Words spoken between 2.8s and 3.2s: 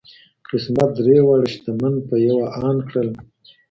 کړل